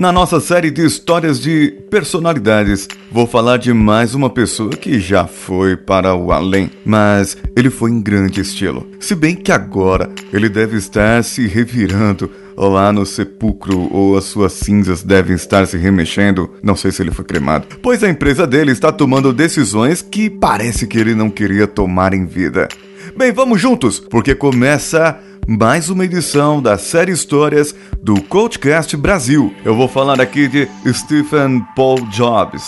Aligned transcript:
Na 0.00 0.10
nossa 0.10 0.40
série 0.40 0.70
de 0.70 0.82
histórias 0.82 1.38
de 1.38 1.72
personalidades, 1.90 2.88
vou 3.12 3.26
falar 3.26 3.58
de 3.58 3.70
mais 3.74 4.14
uma 4.14 4.30
pessoa 4.30 4.70
que 4.70 4.98
já 4.98 5.26
foi 5.26 5.76
para 5.76 6.14
o 6.14 6.32
além, 6.32 6.70
mas 6.86 7.36
ele 7.54 7.68
foi 7.68 7.90
em 7.90 8.00
grande 8.00 8.40
estilo. 8.40 8.88
Se 8.98 9.14
bem 9.14 9.36
que 9.36 9.52
agora 9.52 10.08
ele 10.32 10.48
deve 10.48 10.78
estar 10.78 11.22
se 11.22 11.46
revirando 11.46 12.30
lá 12.56 12.90
no 12.90 13.04
sepulcro 13.04 13.92
ou 13.92 14.16
as 14.16 14.24
suas 14.24 14.54
cinzas 14.54 15.02
devem 15.02 15.36
estar 15.36 15.66
se 15.66 15.76
remexendo, 15.76 16.48
não 16.62 16.76
sei 16.76 16.90
se 16.92 17.02
ele 17.02 17.10
foi 17.10 17.26
cremado, 17.26 17.66
pois 17.82 18.02
a 18.02 18.08
empresa 18.08 18.46
dele 18.46 18.72
está 18.72 18.90
tomando 18.90 19.34
decisões 19.34 20.00
que 20.00 20.30
parece 20.30 20.86
que 20.86 20.96
ele 20.96 21.14
não 21.14 21.28
queria 21.28 21.66
tomar 21.66 22.14
em 22.14 22.24
vida. 22.24 22.68
Bem, 23.14 23.32
vamos 23.32 23.60
juntos, 23.60 24.00
porque 24.00 24.34
começa 24.34 25.20
mais 25.46 25.88
uma 25.90 26.04
edição 26.04 26.60
da 26.62 26.78
série 26.78 27.12
Histórias 27.12 27.74
do 28.02 28.20
Coachcast 28.22 28.96
Brasil. 28.96 29.54
Eu 29.64 29.74
vou 29.74 29.88
falar 29.88 30.20
aqui 30.20 30.48
de 30.48 30.68
Stephen 30.92 31.60
Paul 31.74 32.00
Jobs. 32.08 32.62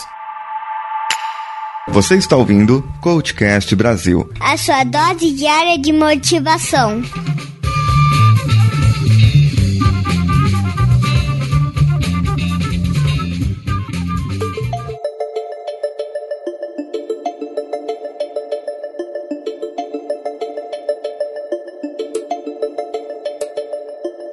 Você 1.89 2.17
está 2.17 2.37
ouvindo 2.37 2.85
Coachcast 3.01 3.75
Brasil 3.75 4.31
a 4.41 4.57
sua 4.57 4.85
dose 4.85 5.33
diária 5.33 5.79
de 5.79 5.93
motivação. 5.93 7.03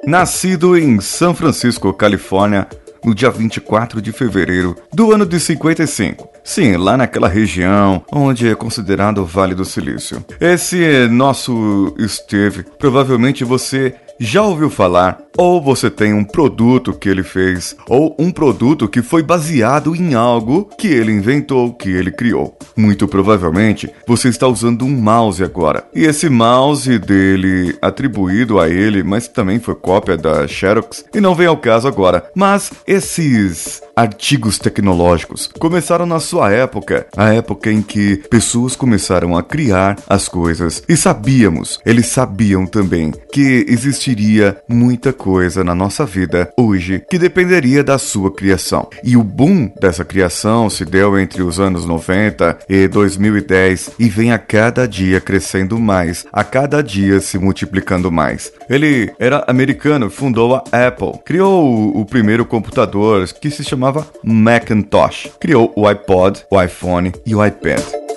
Nascido 0.10 0.76
em 0.76 1.00
São 1.00 1.36
Francisco, 1.36 1.94
Califórnia, 1.94 2.68
no 3.06 3.14
dia 3.14 3.30
24 3.30 4.02
de 4.02 4.12
fevereiro 4.12 4.76
do 4.92 5.12
ano 5.12 5.24
de 5.24 5.40
55. 5.40 6.28
Sim, 6.44 6.78
lá 6.78 6.98
naquela 6.98 7.28
região 7.28 8.04
onde 8.12 8.50
é 8.50 8.56
considerado 8.56 9.20
o 9.20 9.26
Vale 9.26 9.54
do 9.54 9.64
Silício. 9.64 10.26
Esse 10.42 11.08
nosso 11.10 11.94
Steve, 12.08 12.66
provavelmente 12.80 13.44
você 13.44 13.94
já 14.20 14.44
ouviu 14.44 14.70
falar, 14.70 15.20
ou 15.38 15.62
você 15.62 15.90
tem 15.90 16.14
um 16.14 16.24
produto 16.24 16.92
que 16.92 17.08
ele 17.08 17.24
fez, 17.24 17.76
ou 17.88 18.16
um 18.20 18.30
produto 18.30 18.88
que 18.88 19.02
foi 19.02 19.24
baseado 19.24 19.96
em 19.96 20.14
algo 20.14 20.70
que 20.78 20.88
ele 20.88 21.12
inventou, 21.12 21.74
que 21.74 21.90
ele 21.90 22.12
criou. 22.12 22.58
Muito 22.76 23.08
provavelmente 23.08 23.90
você 24.06 24.28
está 24.28 24.48
usando 24.48 24.84
um 24.84 24.90
mouse 24.90 25.44
agora. 25.44 25.86
E 25.96 26.04
esse 26.04 26.30
mouse 26.30 27.00
dele, 27.00 27.78
atribuído 27.82 28.60
a 28.60 28.70
ele, 28.70 29.04
mas 29.04 29.28
também 29.28 29.60
foi 29.60 29.76
cópia 29.76 30.18
da 30.18 30.46
Xerox, 30.48 31.06
e 31.14 31.22
não 31.22 31.34
vem 31.34 31.48
ao 31.48 31.58
caso 31.58 31.88
agora. 31.88 32.30
Mas 32.36 32.72
esses 32.86 33.82
artigos 33.96 34.58
tecnológicos 34.58 35.50
começaram 35.60 36.06
na 36.06 36.20
sua 36.20 36.52
época, 36.52 37.08
a 37.16 37.34
época 37.34 37.72
em 37.72 37.82
que 37.82 38.18
pessoas 38.30 38.76
começaram 38.76 39.38
a 39.38 39.44
criar 39.44 39.98
as 40.08 40.28
coisas. 40.28 40.84
E 40.88 40.96
sabíamos, 40.96 41.80
eles 41.86 42.08
sabiam 42.08 42.66
também, 42.66 43.12
que 43.32 43.66
existiria 44.10 44.58
muita 44.68 45.14
coisa 45.14 45.64
na 45.64 45.76
nossa 45.76 46.06
vida 46.06 46.52
hoje 46.58 47.04
que 47.10 47.20
dependeria 47.20 47.84
da 47.84 47.98
sua 47.98 48.34
criação. 48.34 48.90
E 49.04 49.16
o 49.16 49.24
boom 49.24 49.72
dessa 49.80 50.04
criação 50.04 50.70
se 50.70 50.84
deu 50.84 51.20
entre 51.20 51.44
os 51.44 51.60
anos 51.60 51.86
90 51.86 52.60
e 52.68 52.88
2010 52.88 53.92
e 54.00 54.10
vem 54.10 54.32
a 54.32 54.40
cada 54.40 54.88
dia 54.88 55.22
crescendo 55.22 55.78
mais, 55.78 56.26
a 56.34 56.44
cada 56.44 56.82
dia 56.82 57.20
se 57.20 57.38
multiplicando 57.38 58.12
mais. 58.12 58.52
Ele 58.70 59.12
era 59.20 59.44
americano, 59.48 60.10
fundou 60.10 60.56
a 60.56 60.88
Apple, 60.88 61.20
criou 61.24 61.98
o, 61.98 62.06
primeiro 62.06 62.46
computador 62.46 63.28
que 63.40 63.52
se 63.52 63.64
chamava 63.64 64.08
Macintosh. 64.24 65.30
Criou 65.40 65.72
o 65.76 65.88
iPod, 65.88 66.42
o 66.50 66.62
iPhone 66.62 67.12
e 67.26 67.36
o 67.36 67.46
iPad. 67.46 68.09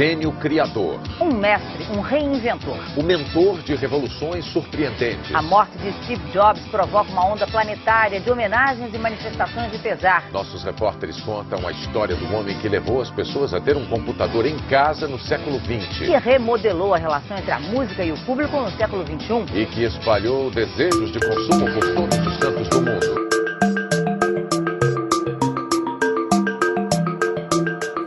Gênio 0.00 0.32
criador. 0.32 0.98
Um 1.20 1.34
mestre, 1.34 1.84
um 1.94 2.00
reinventor. 2.00 2.78
O 2.96 3.02
mentor 3.02 3.60
de 3.60 3.74
revoluções 3.74 4.46
surpreendentes. 4.46 5.34
A 5.34 5.42
morte 5.42 5.76
de 5.76 5.92
Steve 5.92 6.22
Jobs 6.32 6.62
provoca 6.70 7.10
uma 7.10 7.26
onda 7.26 7.46
planetária 7.46 8.18
de 8.18 8.30
homenagens 8.30 8.94
e 8.94 8.98
manifestações 8.98 9.70
de 9.70 9.76
pesar. 9.76 10.24
Nossos 10.32 10.64
repórteres 10.64 11.20
contam 11.20 11.68
a 11.68 11.72
história 11.72 12.16
do 12.16 12.34
homem 12.34 12.58
que 12.60 12.68
levou 12.70 13.02
as 13.02 13.10
pessoas 13.10 13.52
a 13.52 13.60
ter 13.60 13.76
um 13.76 13.84
computador 13.88 14.46
em 14.46 14.56
casa 14.70 15.06
no 15.06 15.18
século 15.18 15.60
XX. 15.60 15.98
Que 15.98 16.16
remodelou 16.16 16.94
a 16.94 16.96
relação 16.96 17.36
entre 17.36 17.50
a 17.50 17.60
música 17.60 18.02
e 18.02 18.10
o 18.10 18.16
público 18.24 18.58
no 18.58 18.70
século 18.70 19.04
XXI. 19.04 19.54
E 19.54 19.66
que 19.66 19.84
espalhou 19.84 20.50
desejos 20.50 21.12
de 21.12 21.20
consumo 21.20 21.70
por 21.74 21.94
todos 21.94 22.26
os 22.26 22.29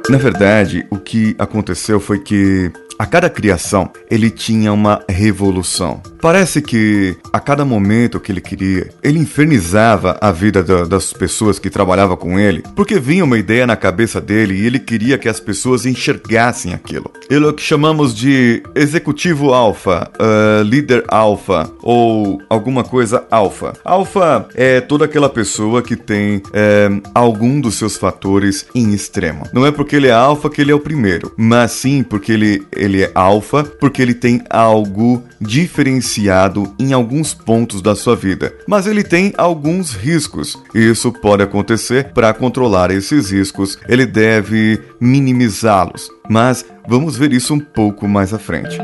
Na 0.09 0.17
verdade, 0.17 0.85
o 0.89 0.97
que 0.97 1.33
aconteceu 1.39 1.99
foi 1.99 2.19
que 2.19 2.71
a 2.99 3.05
cada 3.05 3.29
criação 3.29 3.89
ele 4.11 4.29
tinha 4.29 4.71
uma 4.71 5.03
revolução. 5.09 6.01
Parece 6.23 6.61
que 6.61 7.17
a 7.33 7.39
cada 7.41 7.65
momento 7.65 8.17
que 8.17 8.31
ele 8.31 8.39
queria, 8.39 8.89
ele 9.03 9.19
infernizava 9.19 10.17
a 10.21 10.31
vida 10.31 10.63
da, 10.63 10.85
das 10.85 11.11
pessoas 11.11 11.59
que 11.59 11.69
trabalhavam 11.69 12.15
com 12.15 12.39
ele, 12.39 12.63
porque 12.77 12.97
vinha 12.97 13.25
uma 13.25 13.37
ideia 13.37 13.67
na 13.67 13.75
cabeça 13.75 14.21
dele 14.21 14.53
e 14.53 14.65
ele 14.65 14.79
queria 14.79 15.17
que 15.17 15.27
as 15.27 15.41
pessoas 15.41 15.85
enxergassem 15.85 16.73
aquilo. 16.73 17.11
Ele 17.29 17.43
é 17.43 17.49
o 17.49 17.53
que 17.53 17.61
chamamos 17.61 18.15
de 18.15 18.63
executivo 18.73 19.53
alfa, 19.53 20.09
uh, 20.17 20.63
líder 20.63 21.03
alfa 21.09 21.69
ou 21.81 22.41
alguma 22.49 22.85
coisa 22.85 23.25
alfa. 23.29 23.73
Alfa 23.83 24.47
é 24.55 24.79
toda 24.79 25.03
aquela 25.03 25.27
pessoa 25.27 25.81
que 25.81 25.97
tem 25.97 26.41
é, 26.53 26.89
algum 27.13 27.59
dos 27.59 27.75
seus 27.75 27.97
fatores 27.97 28.65
em 28.73 28.93
extremo. 28.93 29.45
Não 29.51 29.65
é 29.65 29.73
porque 29.73 29.97
ele 29.97 30.07
é 30.07 30.13
alfa 30.13 30.49
que 30.49 30.61
ele 30.61 30.71
é 30.71 30.75
o 30.75 30.79
primeiro, 30.79 31.33
mas 31.35 31.71
sim 31.71 32.01
porque 32.01 32.31
ele, 32.31 32.65
ele 32.71 33.03
é 33.03 33.11
alfa, 33.13 33.65
porque 33.65 34.01
ele 34.01 34.13
tem 34.13 34.41
algo 34.49 35.21
diferenciado 35.41 36.12
viciado 36.13 36.73
em 36.77 36.93
alguns 36.93 37.33
pontos 37.33 37.81
da 37.81 37.95
sua 37.95 38.15
vida, 38.15 38.53
mas 38.67 38.85
ele 38.85 39.03
tem 39.03 39.33
alguns 39.37 39.93
riscos. 39.93 40.57
Isso 40.73 41.11
pode 41.11 41.41
acontecer. 41.41 42.11
Para 42.13 42.33
controlar 42.33 42.91
esses 42.91 43.31
riscos, 43.31 43.77
ele 43.87 44.05
deve 44.05 44.79
minimizá-los. 44.99 46.09
Mas 46.29 46.65
vamos 46.87 47.17
ver 47.17 47.33
isso 47.33 47.53
um 47.53 47.59
pouco 47.59 48.07
mais 48.07 48.33
à 48.33 48.39
frente. 48.39 48.77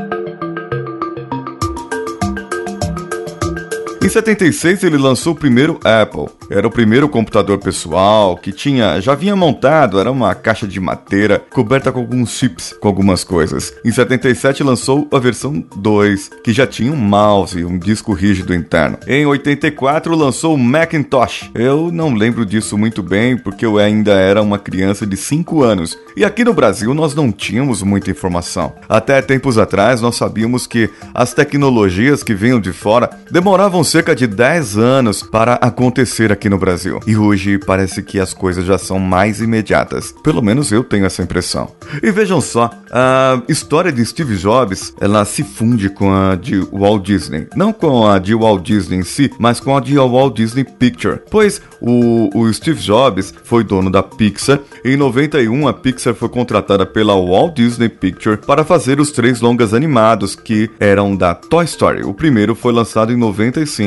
Em 4.02 4.08
76 4.08 4.82
ele 4.82 4.96
lançou 4.96 5.34
o 5.34 5.36
primeiro 5.36 5.78
Apple. 5.84 6.34
Era 6.48 6.66
o 6.66 6.70
primeiro 6.70 7.06
computador 7.06 7.58
pessoal 7.58 8.34
que 8.34 8.50
tinha, 8.50 8.98
já 8.98 9.14
vinha 9.14 9.36
montado, 9.36 10.00
era 10.00 10.10
uma 10.10 10.34
caixa 10.34 10.66
de 10.66 10.80
madeira 10.80 11.44
coberta 11.50 11.92
com 11.92 12.00
alguns 12.00 12.30
chips, 12.30 12.74
com 12.80 12.88
algumas 12.88 13.22
coisas. 13.22 13.74
Em 13.84 13.92
77 13.92 14.62
lançou 14.62 15.06
a 15.12 15.18
versão 15.18 15.62
2, 15.76 16.30
que 16.42 16.50
já 16.50 16.66
tinha 16.66 16.90
um 16.90 16.96
mouse 16.96 17.58
e 17.58 17.64
um 17.64 17.78
disco 17.78 18.14
rígido 18.14 18.54
interno. 18.54 18.98
Em 19.06 19.26
84 19.26 20.16
lançou 20.16 20.54
o 20.54 20.58
Macintosh. 20.58 21.50
Eu 21.54 21.92
não 21.92 22.14
lembro 22.14 22.46
disso 22.46 22.78
muito 22.78 23.02
bem 23.02 23.36
porque 23.36 23.66
eu 23.66 23.76
ainda 23.76 24.12
era 24.12 24.40
uma 24.40 24.58
criança 24.58 25.06
de 25.06 25.16
5 25.16 25.62
anos. 25.62 25.98
E 26.16 26.24
aqui 26.24 26.42
no 26.42 26.54
Brasil 26.54 26.94
nós 26.94 27.14
não 27.14 27.30
tínhamos 27.30 27.82
muita 27.82 28.10
informação. 28.10 28.72
Até 28.88 29.20
tempos 29.20 29.58
atrás 29.58 30.00
nós 30.00 30.16
sabíamos 30.16 30.66
que 30.66 30.88
as 31.14 31.34
tecnologias 31.34 32.22
que 32.22 32.34
vinham 32.34 32.58
de 32.58 32.72
fora 32.72 33.10
demoravam 33.30 33.84
cerca 33.90 34.14
de 34.14 34.24
10 34.24 34.78
anos 34.78 35.20
para 35.20 35.54
acontecer 35.54 36.30
aqui 36.30 36.48
no 36.48 36.56
Brasil. 36.56 37.00
E 37.08 37.16
hoje 37.16 37.58
parece 37.58 38.02
que 38.04 38.20
as 38.20 38.32
coisas 38.32 38.64
já 38.64 38.78
são 38.78 39.00
mais 39.00 39.40
imediatas. 39.40 40.14
Pelo 40.22 40.40
menos 40.40 40.70
eu 40.70 40.84
tenho 40.84 41.04
essa 41.04 41.22
impressão. 41.22 41.72
E 42.00 42.12
vejam 42.12 42.40
só, 42.40 42.70
a 42.88 43.42
história 43.48 43.90
de 43.90 44.04
Steve 44.06 44.36
Jobs, 44.36 44.94
ela 45.00 45.24
se 45.24 45.42
funde 45.42 45.90
com 45.90 46.12
a 46.12 46.36
de 46.36 46.60
Walt 46.72 47.04
Disney. 47.04 47.48
Não 47.56 47.72
com 47.72 48.06
a 48.06 48.20
de 48.20 48.32
Walt 48.32 48.62
Disney 48.62 48.98
em 48.98 49.02
si, 49.02 49.28
mas 49.40 49.58
com 49.58 49.76
a 49.76 49.80
de 49.80 49.96
Walt 49.96 50.36
Disney 50.36 50.64
Picture. 50.64 51.18
Pois 51.28 51.60
o, 51.80 52.30
o 52.32 52.52
Steve 52.52 52.80
Jobs 52.80 53.34
foi 53.42 53.64
dono 53.64 53.90
da 53.90 54.04
Pixar. 54.04 54.60
Em 54.84 54.96
91 54.96 55.66
a 55.66 55.72
Pixar 55.72 56.14
foi 56.14 56.28
contratada 56.28 56.86
pela 56.86 57.14
Walt 57.14 57.56
Disney 57.56 57.88
Picture 57.88 58.36
para 58.36 58.62
fazer 58.62 59.00
os 59.00 59.10
três 59.10 59.40
longas 59.40 59.74
animados 59.74 60.36
que 60.36 60.70
eram 60.78 61.16
da 61.16 61.34
Toy 61.34 61.64
Story. 61.64 62.04
O 62.04 62.14
primeiro 62.14 62.54
foi 62.54 62.72
lançado 62.72 63.12
em 63.12 63.16
95 63.16 63.79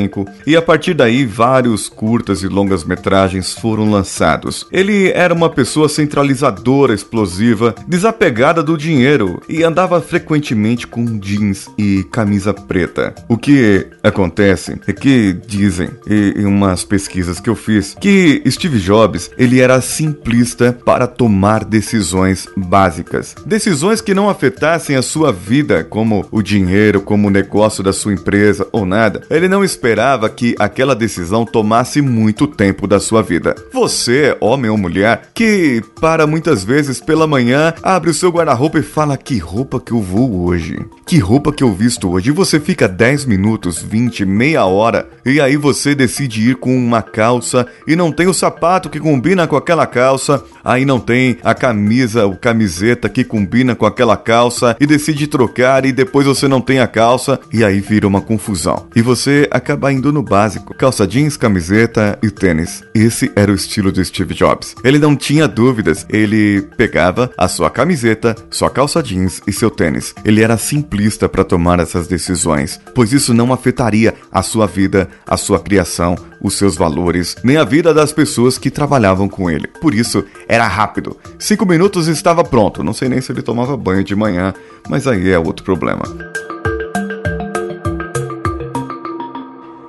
e 0.46 0.56
a 0.56 0.62
partir 0.62 0.94
daí 0.94 1.24
vários 1.24 1.88
curtas 1.88 2.42
e 2.42 2.48
longas-metragens 2.48 3.52
foram 3.52 3.90
lançados. 3.90 4.66
Ele 4.72 5.10
era 5.12 5.32
uma 5.32 5.48
pessoa 5.48 5.88
centralizadora, 5.88 6.92
explosiva, 6.92 7.74
desapegada 7.86 8.62
do 8.62 8.76
dinheiro 8.76 9.40
e 9.48 9.62
andava 9.62 10.00
frequentemente 10.00 10.86
com 10.86 11.18
jeans 11.18 11.68
e 11.78 12.04
camisa 12.10 12.52
preta. 12.52 13.14
O 13.28 13.36
que 13.36 13.86
acontece 14.02 14.78
é 14.86 14.92
que 14.92 15.36
dizem, 15.46 15.90
em 16.08 16.44
umas 16.44 16.84
pesquisas 16.84 17.38
que 17.38 17.48
eu 17.48 17.54
fiz, 17.54 17.96
que 18.00 18.42
Steve 18.48 18.78
Jobs 18.78 19.30
ele 19.38 19.60
era 19.60 19.80
simplista 19.80 20.72
para 20.84 21.06
tomar 21.06 21.64
decisões 21.64 22.48
básicas, 22.56 23.34
decisões 23.46 24.00
que 24.00 24.14
não 24.14 24.28
afetassem 24.28 24.96
a 24.96 25.02
sua 25.02 25.32
vida, 25.32 25.84
como 25.84 26.26
o 26.30 26.42
dinheiro, 26.42 27.00
como 27.00 27.28
o 27.28 27.30
negócio 27.30 27.82
da 27.82 27.92
sua 27.92 28.12
empresa 28.12 28.66
ou 28.72 28.84
nada. 28.84 29.22
Ele 29.30 29.48
não 29.48 29.62
esperava 29.84 30.30
que 30.30 30.54
aquela 30.58 30.94
decisão 30.94 31.44
tomasse 31.44 32.00
muito 32.00 32.46
tempo 32.46 32.86
da 32.86 32.98
sua 32.98 33.22
vida. 33.22 33.54
Você, 33.70 34.34
homem 34.40 34.70
ou 34.70 34.78
mulher, 34.78 35.28
que 35.34 35.82
para 36.00 36.26
muitas 36.26 36.64
vezes 36.64 37.02
pela 37.02 37.26
manhã 37.26 37.74
abre 37.82 38.08
o 38.08 38.14
seu 38.14 38.30
guarda-roupa 38.30 38.78
e 38.78 38.82
fala 38.82 39.14
que 39.18 39.36
roupa 39.36 39.78
que 39.78 39.92
eu 39.92 40.00
vou 40.00 40.46
hoje, 40.46 40.78
que 41.04 41.18
roupa 41.18 41.52
que 41.52 41.62
eu 41.62 41.70
visto 41.70 42.10
hoje, 42.10 42.30
e 42.30 42.32
você 42.32 42.58
fica 42.58 42.88
10 42.88 43.26
minutos, 43.26 43.82
20, 43.82 44.24
meia 44.24 44.64
hora, 44.64 45.06
e 45.22 45.38
aí 45.38 45.58
você 45.58 45.94
decide 45.94 46.50
ir 46.50 46.56
com 46.56 46.74
uma 46.74 47.02
calça 47.02 47.66
e 47.86 47.94
não 47.94 48.10
tem 48.10 48.26
o 48.26 48.32
sapato 48.32 48.88
que 48.88 48.98
combina 48.98 49.46
com 49.46 49.54
aquela 49.56 49.86
calça, 49.86 50.42
aí 50.64 50.86
não 50.86 50.98
tem 50.98 51.36
a 51.44 51.52
camisa 51.52 52.24
ou 52.24 52.36
camiseta 52.36 53.06
que 53.10 53.22
combina 53.22 53.74
com 53.74 53.84
aquela 53.84 54.16
calça 54.16 54.74
e 54.80 54.86
decide 54.86 55.26
trocar 55.26 55.84
e 55.84 55.92
depois 55.92 56.26
você 56.26 56.48
não 56.48 56.62
tem 56.62 56.80
a 56.80 56.86
calça 56.86 57.38
e 57.52 57.62
aí 57.62 57.80
vira 57.80 58.08
uma 58.08 58.22
confusão. 58.22 58.86
E 58.96 59.02
você 59.02 59.46
acaba 59.50 59.73
indo 59.92 60.12
no 60.12 60.22
básico: 60.22 60.74
calça 60.74 61.06
jeans, 61.06 61.36
camiseta 61.36 62.18
e 62.22 62.30
tênis. 62.30 62.82
Esse 62.94 63.30
era 63.34 63.52
o 63.52 63.54
estilo 63.54 63.92
do 63.92 64.04
Steve 64.04 64.34
Jobs. 64.34 64.74
Ele 64.82 64.98
não 64.98 65.16
tinha 65.16 65.46
dúvidas, 65.46 66.06
ele 66.08 66.62
pegava 66.76 67.30
a 67.36 67.48
sua 67.48 67.70
camiseta, 67.70 68.34
sua 68.50 68.70
calça 68.70 69.02
jeans 69.02 69.40
e 69.46 69.52
seu 69.52 69.70
tênis. 69.70 70.14
Ele 70.24 70.42
era 70.42 70.56
simplista 70.56 71.28
para 71.28 71.44
tomar 71.44 71.78
essas 71.80 72.06
decisões, 72.06 72.80
pois 72.94 73.12
isso 73.12 73.34
não 73.34 73.52
afetaria 73.52 74.14
a 74.32 74.42
sua 74.42 74.66
vida, 74.66 75.08
a 75.26 75.36
sua 75.36 75.60
criação, 75.60 76.16
os 76.40 76.54
seus 76.54 76.76
valores, 76.76 77.36
nem 77.42 77.56
a 77.56 77.64
vida 77.64 77.94
das 77.94 78.12
pessoas 78.12 78.58
que 78.58 78.70
trabalhavam 78.70 79.28
com 79.28 79.50
ele. 79.50 79.68
Por 79.80 79.94
isso, 79.94 80.24
era 80.48 80.66
rápido. 80.66 81.16
Cinco 81.38 81.66
minutos 81.66 82.06
estava 82.06 82.44
pronto. 82.44 82.82
Não 82.82 82.92
sei 82.92 83.08
nem 83.08 83.20
se 83.20 83.32
ele 83.32 83.42
tomava 83.42 83.76
banho 83.76 84.04
de 84.04 84.14
manhã, 84.14 84.52
mas 84.88 85.06
aí 85.06 85.30
é 85.30 85.38
outro 85.38 85.64
problema. 85.64 86.04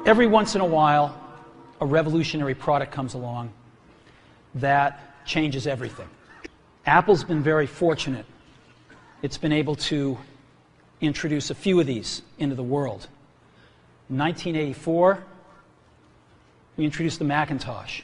Every 0.05 0.27
once 0.27 0.53
in 0.53 0.61
a 0.61 0.65
while, 0.65 1.19
a 1.81 1.85
revolutionary 1.85 2.53
product 2.53 2.91
comes 2.91 3.15
along 3.15 3.51
that 4.53 5.25
changes 5.25 5.65
everything. 5.65 6.07
Apple's 6.85 7.23
been 7.23 7.41
very 7.41 7.65
fortunate. 7.65 8.27
It's 9.23 9.39
been 9.39 9.51
able 9.51 9.75
to 9.77 10.19
introduce 11.01 11.49
a 11.49 11.55
few 11.55 11.79
of 11.79 11.87
these 11.87 12.21
into 12.37 12.53
the 12.53 12.61
world. 12.63 13.07
1984, 14.09 15.23
we 16.77 16.85
introduced 16.85 17.17
the 17.17 17.25
Macintosh. 17.25 18.03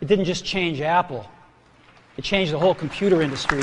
It 0.00 0.08
didn't 0.08 0.24
just 0.24 0.42
change 0.42 0.80
Apple, 0.80 1.30
it 2.16 2.24
changed 2.24 2.54
the 2.54 2.58
whole 2.58 2.74
computer 2.74 3.20
industry. 3.20 3.62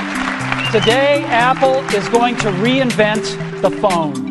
today 0.71 1.21
Apple 1.25 1.75
is 1.93 2.07
going 2.07 2.33
to 2.37 2.47
reinvent 2.51 3.61
the 3.61 3.69
phone. 3.69 4.30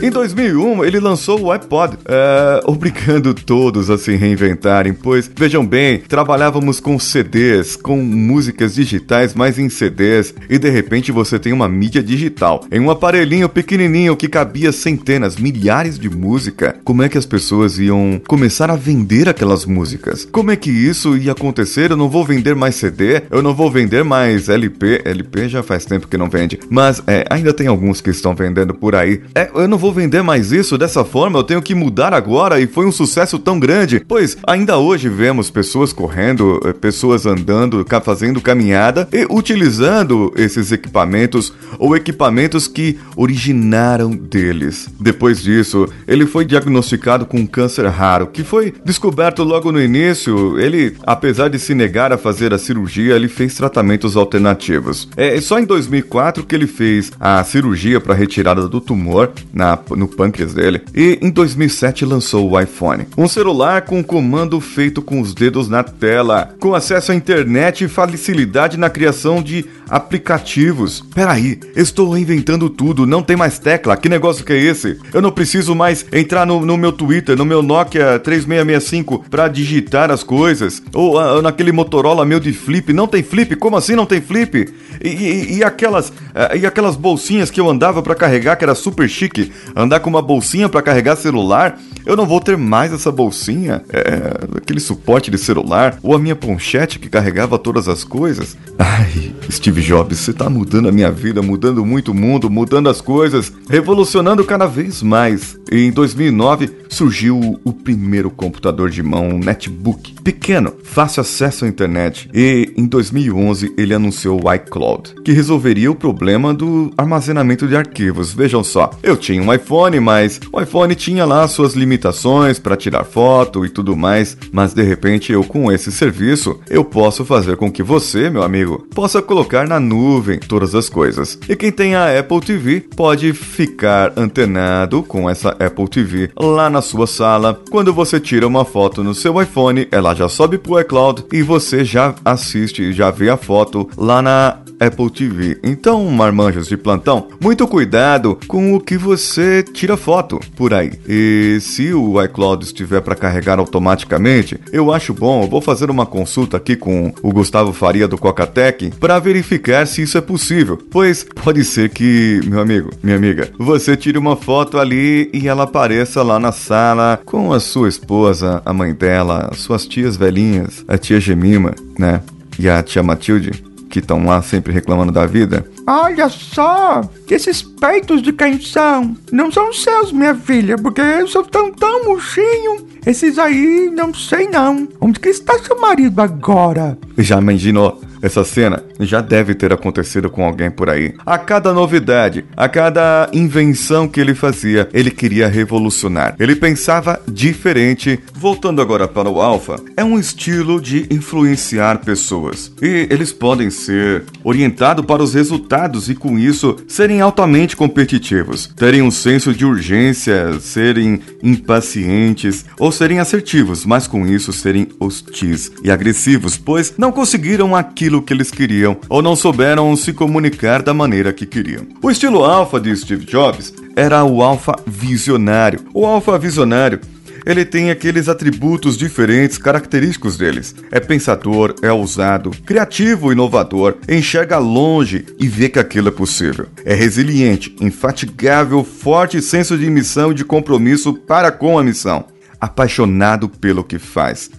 Em 0.00 0.10
2001, 0.10 0.84
ele 0.84 1.00
lançou 1.00 1.40
o 1.40 1.50
iPod, 1.50 1.98
é, 2.06 2.60
obrigando 2.66 3.34
todos 3.34 3.90
a 3.90 3.98
se 3.98 4.14
reinventarem, 4.14 4.94
pois, 4.94 5.28
vejam 5.36 5.66
bem, 5.66 5.98
trabalhávamos 5.98 6.78
com 6.78 6.96
CDs, 7.00 7.74
com 7.74 7.96
músicas 7.96 8.76
digitais, 8.76 9.34
mas 9.34 9.58
em 9.58 9.68
CDs, 9.68 10.32
e 10.48 10.56
de 10.56 10.70
repente 10.70 11.10
você 11.10 11.36
tem 11.36 11.52
uma 11.52 11.68
mídia 11.68 12.00
digital, 12.00 12.64
em 12.70 12.78
um 12.78 12.92
aparelhinho 12.92 13.48
pequenininho 13.48 14.16
que 14.16 14.28
cabia 14.28 14.70
centenas, 14.70 15.36
milhares 15.36 15.98
de 15.98 16.08
música. 16.08 16.76
Como 16.84 17.02
é 17.02 17.08
que 17.08 17.18
as 17.18 17.26
pessoas 17.26 17.80
iam 17.80 18.20
começar 18.24 18.70
a 18.70 18.76
vender 18.76 19.28
aquelas 19.28 19.66
músicas? 19.66 20.24
Como 20.30 20.52
é 20.52 20.56
que 20.56 20.70
isso 20.70 21.16
ia 21.16 21.32
acontecer? 21.32 21.90
Eu 21.90 21.96
não 21.96 22.08
vou 22.08 22.24
vender 22.24 22.54
mais 22.54 22.76
CD, 22.76 23.22
eu 23.32 23.42
não 23.42 23.52
vou 23.52 23.68
vender 23.68 24.04
mais 24.04 24.48
LP, 24.48 25.02
LP 25.04 25.48
já 25.48 25.62
faz 25.62 25.84
tempo 25.84 26.06
que 26.06 26.16
não 26.16 26.30
vende, 26.30 26.60
mas 26.70 27.02
é, 27.04 27.24
ainda 27.28 27.52
tem 27.52 27.66
alguns 27.66 28.00
que 28.00 28.10
estão 28.10 28.32
vendendo 28.32 28.72
por 28.74 28.94
aí. 28.94 29.22
É, 29.34 29.50
eu 29.52 29.66
não 29.66 29.76
vou 29.76 29.88
vender 29.98 30.22
mais 30.22 30.52
isso 30.52 30.78
dessa 30.78 31.04
forma, 31.04 31.40
eu 31.40 31.42
tenho 31.42 31.60
que 31.60 31.74
mudar 31.74 32.14
agora 32.14 32.60
e 32.60 32.68
foi 32.68 32.86
um 32.86 32.92
sucesso 32.92 33.36
tão 33.36 33.58
grande, 33.58 34.00
pois 34.06 34.36
ainda 34.46 34.78
hoje 34.78 35.08
vemos 35.08 35.50
pessoas 35.50 35.92
correndo, 35.92 36.60
eh, 36.64 36.72
pessoas 36.72 37.26
andando, 37.26 37.84
fazendo 38.04 38.40
caminhada 38.40 39.08
e 39.12 39.26
utilizando 39.28 40.32
esses 40.36 40.70
equipamentos 40.70 41.52
ou 41.80 41.96
equipamentos 41.96 42.68
que 42.68 42.96
originaram 43.16 44.12
deles. 44.12 44.88
Depois 45.00 45.42
disso, 45.42 45.88
ele 46.06 46.26
foi 46.26 46.44
diagnosticado 46.44 47.26
com 47.26 47.38
um 47.38 47.46
câncer 47.46 47.84
raro, 47.88 48.28
que 48.28 48.44
foi 48.44 48.72
descoberto 48.84 49.42
logo 49.42 49.72
no 49.72 49.82
início. 49.82 50.60
Ele, 50.60 50.94
apesar 51.04 51.48
de 51.48 51.58
se 51.58 51.74
negar 51.74 52.12
a 52.12 52.18
fazer 52.18 52.54
a 52.54 52.58
cirurgia, 52.58 53.16
ele 53.16 53.26
fez 53.26 53.54
tratamentos 53.54 54.16
alternativos. 54.16 55.08
É 55.16 55.40
só 55.40 55.58
em 55.58 55.64
2004 55.64 56.44
que 56.44 56.54
ele 56.54 56.68
fez 56.68 57.10
a 57.18 57.42
cirurgia 57.42 58.00
para 58.00 58.14
retirada 58.14 58.68
do 58.68 58.80
tumor 58.80 59.32
na 59.52 59.76
no 59.90 60.08
pâncreas 60.08 60.54
dele, 60.54 60.82
e 60.94 61.18
em 61.20 61.30
2007 61.30 62.04
lançou 62.04 62.50
o 62.50 62.60
iPhone. 62.60 63.06
Um 63.16 63.28
celular 63.28 63.82
com 63.82 64.02
comando 64.02 64.60
feito 64.60 65.02
com 65.02 65.20
os 65.20 65.34
dedos 65.34 65.68
na 65.68 65.82
tela, 65.82 66.54
com 66.58 66.74
acesso 66.74 67.12
à 67.12 67.14
internet 67.14 67.84
e 67.84 67.88
facilidade 67.88 68.76
na 68.76 68.90
criação 68.90 69.42
de 69.42 69.64
aplicativos. 69.88 71.02
Peraí, 71.14 71.58
estou 71.74 72.12
reinventando 72.12 72.68
tudo, 72.68 73.06
não 73.06 73.22
tem 73.22 73.36
mais 73.36 73.58
tecla, 73.58 73.96
que 73.96 74.08
negócio 74.08 74.44
que 74.44 74.52
é 74.52 74.58
esse? 74.58 74.98
Eu 75.12 75.22
não 75.22 75.30
preciso 75.30 75.74
mais 75.74 76.04
entrar 76.12 76.46
no, 76.46 76.64
no 76.64 76.76
meu 76.76 76.92
Twitter, 76.92 77.36
no 77.36 77.44
meu 77.44 77.62
Nokia 77.62 78.18
3665 78.18 79.24
para 79.30 79.48
digitar 79.48 80.10
as 80.10 80.22
coisas, 80.22 80.82
ou 80.92 81.18
uh, 81.18 81.42
naquele 81.42 81.72
Motorola 81.72 82.24
meu 82.24 82.40
de 82.40 82.52
flip, 82.52 82.92
não 82.92 83.06
tem 83.06 83.22
flip? 83.22 83.56
Como 83.56 83.76
assim 83.76 83.94
não 83.94 84.06
tem 84.06 84.20
flip? 84.20 84.72
E, 85.02 85.08
e, 85.08 85.56
e 85.58 85.64
aquelas, 85.64 86.08
uh, 86.08 86.56
e 86.58 86.66
aquelas 86.66 86.96
bolsinhas 86.96 87.50
que 87.50 87.60
eu 87.60 87.68
andava 87.68 88.02
para 88.02 88.14
carregar, 88.14 88.56
que 88.56 88.64
era 88.64 88.74
super 88.74 89.08
chique, 89.08 89.52
andar 89.74 90.00
com 90.00 90.10
uma 90.10 90.22
bolsinha 90.22 90.68
para 90.68 90.82
carregar 90.82 91.16
celular, 91.16 91.78
eu 92.04 92.16
não 92.16 92.26
vou 92.26 92.40
ter 92.40 92.56
mais 92.56 92.92
essa 92.92 93.12
bolsinha, 93.12 93.82
é, 93.90 94.56
aquele 94.56 94.80
suporte 94.80 95.30
de 95.30 95.38
celular, 95.38 95.98
ou 96.02 96.14
a 96.14 96.18
minha 96.18 96.34
ponchete 96.34 96.98
que 96.98 97.08
carregava 97.08 97.58
todas 97.58 97.88
as 97.88 98.02
coisas. 98.02 98.56
Ai, 98.78 99.34
Steve 99.50 99.77
Jobs, 99.80 100.18
você 100.18 100.32
tá 100.32 100.48
mudando 100.48 100.88
a 100.88 100.92
minha 100.92 101.10
vida, 101.10 101.42
mudando 101.42 101.84
muito 101.84 102.12
o 102.12 102.14
mundo, 102.14 102.50
mudando 102.50 102.88
as 102.88 103.00
coisas, 103.00 103.52
revolucionando 103.68 104.44
cada 104.44 104.66
vez 104.66 105.02
mais. 105.02 105.58
Em 105.70 105.90
2009 105.90 106.70
surgiu 106.88 107.60
o 107.64 107.72
primeiro 107.72 108.30
computador 108.30 108.90
de 108.90 109.02
mão, 109.02 109.28
um 109.28 109.38
netbook, 109.38 110.14
pequeno, 110.22 110.72
fácil 110.82 111.20
acesso 111.20 111.64
à 111.64 111.68
internet. 111.68 112.28
E 112.32 112.72
em 112.76 112.86
2011 112.86 113.74
ele 113.76 113.94
anunciou 113.94 114.40
o 114.42 114.54
iCloud, 114.54 115.14
que 115.24 115.32
resolveria 115.32 115.90
o 115.90 115.94
problema 115.94 116.54
do 116.54 116.90
armazenamento 116.96 117.66
de 117.66 117.76
arquivos. 117.76 118.32
Vejam 118.32 118.64
só, 118.64 118.90
eu 119.02 119.16
tinha 119.16 119.42
um 119.42 119.52
iPhone, 119.52 120.00
mas 120.00 120.40
o 120.52 120.60
iPhone 120.60 120.94
tinha 120.94 121.24
lá 121.24 121.46
suas 121.46 121.74
limitações 121.74 122.58
para 122.58 122.76
tirar 122.76 123.04
foto 123.04 123.64
e 123.64 123.68
tudo 123.68 123.96
mais, 123.96 124.36
mas 124.52 124.72
de 124.72 124.82
repente 124.82 125.32
eu 125.32 125.44
com 125.44 125.70
esse 125.70 125.92
serviço, 125.92 126.60
eu 126.68 126.84
posso 126.84 127.24
fazer 127.24 127.56
com 127.56 127.70
que 127.70 127.82
você, 127.82 128.30
meu 128.30 128.42
amigo, 128.42 128.86
possa 128.94 129.20
colocar 129.20 129.67
na 129.68 129.78
nuvem 129.78 130.38
todas 130.38 130.74
as 130.74 130.88
coisas. 130.88 131.38
E 131.48 131.54
quem 131.54 131.70
tem 131.70 131.94
a 131.94 132.18
Apple 132.18 132.40
TV 132.40 132.80
pode 132.96 133.32
ficar 133.32 134.12
antenado 134.16 135.02
com 135.02 135.28
essa 135.28 135.50
Apple 135.50 135.88
TV 135.88 136.30
lá 136.36 136.68
na 136.70 136.80
sua 136.80 137.06
sala. 137.06 137.60
Quando 137.70 137.92
você 137.92 138.18
tira 138.18 138.46
uma 138.46 138.64
foto 138.64 139.04
no 139.04 139.14
seu 139.14 139.40
iPhone, 139.40 139.86
ela 139.90 140.14
já 140.14 140.28
sobe 140.28 140.58
pro 140.58 140.80
iCloud 140.80 141.24
e 141.32 141.42
você 141.42 141.84
já 141.84 142.14
assiste, 142.24 142.92
já 142.92 143.10
vê 143.10 143.28
a 143.30 143.36
foto 143.36 143.88
lá 143.96 144.22
na 144.22 144.58
Apple 144.80 145.10
TV. 145.10 145.58
Então, 145.62 146.04
marmanjos 146.06 146.68
de 146.68 146.76
plantão, 146.76 147.28
muito 147.40 147.66
cuidado 147.66 148.38
com 148.46 148.74
o 148.74 148.80
que 148.80 148.96
você 148.96 149.62
tira 149.62 149.96
foto 149.96 150.40
por 150.56 150.72
aí. 150.72 150.92
E 151.08 151.58
se 151.60 151.92
o 151.92 152.22
iCloud 152.22 152.64
estiver 152.64 153.00
para 153.00 153.14
carregar 153.14 153.58
automaticamente, 153.58 154.58
eu 154.72 154.92
acho 154.92 155.12
bom, 155.12 155.42
eu 155.42 155.48
vou 155.48 155.60
fazer 155.60 155.90
uma 155.90 156.06
consulta 156.06 156.56
aqui 156.56 156.76
com 156.76 157.12
o 157.22 157.32
Gustavo 157.32 157.72
Faria 157.72 158.08
do 158.08 158.18
Cocatec 158.18 158.92
para 158.98 159.18
verificar 159.18 159.86
se 159.86 160.02
isso 160.02 160.18
é 160.18 160.20
possível. 160.20 160.78
Pois 160.90 161.24
pode 161.24 161.64
ser 161.64 161.90
que, 161.90 162.40
meu 162.46 162.60
amigo, 162.60 162.90
minha 163.02 163.16
amiga, 163.16 163.50
você 163.58 163.96
tire 163.96 164.18
uma 164.18 164.36
foto 164.36 164.78
ali 164.78 165.30
e 165.32 165.48
ela 165.48 165.64
apareça 165.64 166.22
lá 166.22 166.38
na 166.38 166.52
sala 166.52 167.20
com 167.24 167.52
a 167.52 167.60
sua 167.60 167.88
esposa, 167.88 168.62
a 168.64 168.72
mãe 168.72 168.94
dela, 168.94 169.50
suas 169.54 169.86
tias 169.86 170.16
velhinhas, 170.16 170.84
a 170.86 170.96
tia 170.96 171.20
Gemima, 171.20 171.74
né? 171.98 172.20
E 172.58 172.68
a 172.68 172.82
tia 172.82 173.02
Matilde 173.02 173.67
que 173.88 173.98
estão 173.98 174.24
lá 174.24 174.42
sempre 174.42 174.72
reclamando 174.72 175.12
da 175.12 175.26
vida. 175.26 175.64
Olha 175.86 176.28
só, 176.28 177.02
esses 177.30 177.62
peitos 177.62 178.22
de 178.22 178.32
quem 178.32 178.60
são? 178.60 179.16
Não 179.32 179.50
são 179.50 179.72
seus, 179.72 180.12
minha 180.12 180.34
filha, 180.34 180.76
porque 180.76 181.00
eu 181.00 181.26
sou 181.26 181.44
tão 181.44 181.72
tão 181.72 182.04
murchinho. 182.04 182.86
Esses 183.06 183.38
aí, 183.38 183.90
não 183.94 184.12
sei 184.12 184.48
não. 184.48 184.86
Onde 185.00 185.18
que 185.18 185.30
está 185.30 185.58
seu 185.58 185.80
marido 185.80 186.20
agora? 186.20 186.98
Já 187.16 187.38
imaginou? 187.38 188.00
Essa 188.20 188.44
cena 188.44 188.82
já 189.00 189.20
deve 189.20 189.54
ter 189.54 189.72
acontecido 189.72 190.30
com 190.30 190.44
alguém 190.44 190.70
por 190.70 190.90
aí. 190.90 191.14
A 191.24 191.38
cada 191.38 191.72
novidade, 191.72 192.44
a 192.56 192.68
cada 192.68 193.28
invenção 193.32 194.08
que 194.08 194.20
ele 194.20 194.34
fazia, 194.34 194.88
ele 194.92 195.10
queria 195.10 195.48
revolucionar. 195.48 196.34
Ele 196.38 196.56
pensava 196.56 197.20
diferente. 197.28 198.18
Voltando 198.34 198.80
agora 198.80 199.06
para 199.06 199.28
o 199.28 199.40
Alpha, 199.40 199.76
é 199.96 200.04
um 200.04 200.18
estilo 200.18 200.80
de 200.80 201.06
influenciar 201.10 201.98
pessoas. 201.98 202.72
E 202.82 203.06
eles 203.10 203.32
podem 203.32 203.70
ser 203.70 204.24
orientados 204.42 205.04
para 205.04 205.22
os 205.22 205.34
resultados 205.34 206.08
e 206.08 206.14
com 206.14 206.38
isso 206.38 206.76
serem 206.88 207.20
altamente 207.20 207.76
competitivos, 207.76 208.68
terem 208.76 209.02
um 209.02 209.10
senso 209.10 209.52
de 209.52 209.64
urgência, 209.64 210.58
serem 210.60 211.20
impacientes 211.42 212.64
ou 212.78 212.90
serem 212.90 213.18
assertivos, 213.18 213.84
mas 213.84 214.06
com 214.06 214.26
isso 214.26 214.52
serem 214.52 214.88
hostis 214.98 215.70
e 215.82 215.90
agressivos, 215.90 216.56
pois 216.56 216.94
não 216.96 217.12
conseguiram 217.12 217.76
aquilo 217.76 218.07
aquilo 218.08 218.22
que 218.22 218.32
eles 218.32 218.50
queriam 218.50 218.96
ou 219.06 219.20
não 219.20 219.36
souberam 219.36 219.94
se 219.94 220.14
comunicar 220.14 220.82
da 220.82 220.94
maneira 220.94 221.30
que 221.30 221.44
queriam. 221.44 221.86
O 222.02 222.10
estilo 222.10 222.42
alfa 222.42 222.80
de 222.80 222.96
Steve 222.96 223.26
Jobs 223.26 223.74
era 223.94 224.24
o 224.24 224.42
alfa 224.42 224.74
visionário. 224.86 225.80
O 225.92 226.06
alfa 226.06 226.38
visionário 226.38 227.00
ele 227.44 227.64
tem 227.64 227.90
aqueles 227.90 228.28
atributos 228.28 228.96
diferentes 228.96 229.58
característicos 229.58 230.38
deles. 230.38 230.74
É 230.90 230.98
pensador, 230.98 231.74
é 231.82 231.92
ousado, 231.92 232.50
criativo, 232.64 233.30
inovador, 233.30 233.96
enxerga 234.08 234.58
longe 234.58 235.26
e 235.38 235.46
vê 235.46 235.68
que 235.68 235.78
aquilo 235.78 236.08
é 236.08 236.10
possível. 236.10 236.66
É 236.84 236.94
resiliente, 236.94 237.76
infatigável, 237.80 238.82
forte 238.84 239.40
senso 239.42 239.76
de 239.76 239.88
missão 239.88 240.32
e 240.32 240.34
de 240.34 240.44
compromisso 240.44 241.12
para 241.12 241.52
com 241.52 241.78
a 241.78 241.84
missão. 241.84 242.24
Apaixonado 242.60 243.48
pelo 243.48 243.84
que 243.84 243.98
faz. 243.98 244.50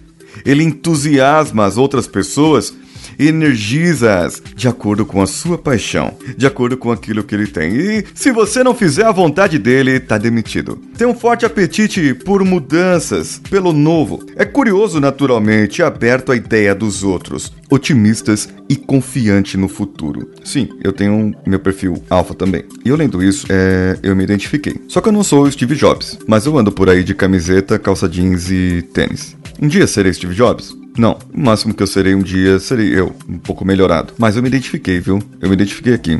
Ele 0.44 0.62
entusiasma 0.64 1.66
as 1.66 1.76
outras 1.76 2.06
pessoas 2.06 2.72
energiza-as 3.28 4.42
de 4.54 4.68
acordo 4.68 5.04
com 5.04 5.20
a 5.20 5.26
sua 5.26 5.58
paixão, 5.58 6.14
de 6.36 6.46
acordo 6.46 6.76
com 6.76 6.90
aquilo 6.90 7.22
que 7.22 7.34
ele 7.34 7.46
tem. 7.46 7.74
E 7.74 8.04
se 8.14 8.32
você 8.32 8.62
não 8.62 8.74
fizer 8.74 9.04
a 9.04 9.12
vontade 9.12 9.58
dele, 9.58 9.92
está 9.92 10.16
demitido. 10.18 10.78
Tem 10.96 11.06
um 11.06 11.14
forte 11.14 11.44
apetite 11.44 12.14
por 12.14 12.44
mudanças, 12.44 13.40
pelo 13.50 13.72
novo. 13.72 14.24
É 14.36 14.44
curioso, 14.44 15.00
naturalmente, 15.00 15.82
aberto 15.82 16.32
à 16.32 16.36
ideia 16.36 16.74
dos 16.74 17.02
outros, 17.02 17.52
otimistas 17.70 18.48
e 18.68 18.76
confiante 18.76 19.56
no 19.56 19.68
futuro. 19.68 20.30
Sim, 20.44 20.68
eu 20.82 20.92
tenho 20.92 21.34
meu 21.46 21.58
perfil 21.58 22.02
alfa 22.08 22.34
também. 22.34 22.64
E 22.84 22.88
eu 22.88 22.96
lendo 22.96 23.22
isso, 23.22 23.46
é, 23.50 23.98
eu 24.02 24.14
me 24.16 24.24
identifiquei. 24.24 24.76
Só 24.88 25.00
que 25.00 25.08
eu 25.08 25.12
não 25.12 25.22
sou 25.22 25.42
o 25.42 25.50
Steve 25.50 25.74
Jobs, 25.74 26.18
mas 26.26 26.46
eu 26.46 26.56
ando 26.58 26.72
por 26.72 26.88
aí 26.88 27.04
de 27.04 27.14
camiseta, 27.14 27.78
calça 27.78 28.08
jeans 28.08 28.50
e 28.50 28.82
tênis. 28.94 29.36
Um 29.60 29.68
dia 29.68 29.86
serei 29.86 30.12
Steve 30.12 30.34
Jobs? 30.34 30.79
Não, 30.96 31.18
o 31.32 31.40
máximo 31.40 31.72
que 31.72 31.82
eu 31.82 31.86
serei 31.86 32.14
um 32.14 32.22
dia 32.22 32.58
serei 32.58 32.98
eu, 32.98 33.14
um 33.28 33.38
pouco 33.38 33.64
melhorado. 33.64 34.12
Mas 34.18 34.36
eu 34.36 34.42
me 34.42 34.48
identifiquei, 34.48 35.00
viu? 35.00 35.22
Eu 35.40 35.48
me 35.48 35.54
identifiquei 35.54 35.94
aqui. 35.94 36.18